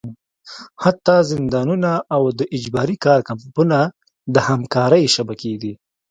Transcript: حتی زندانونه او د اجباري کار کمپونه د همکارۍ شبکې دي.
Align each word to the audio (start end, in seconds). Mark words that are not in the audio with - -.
حتی 0.83 1.15
زندانونه 1.31 1.91
او 2.15 2.23
د 2.39 2.41
اجباري 2.55 2.97
کار 3.05 3.19
کمپونه 3.29 3.79
د 4.33 4.35
همکارۍ 4.47 5.03
شبکې 5.15 5.53
دي. 5.61 5.73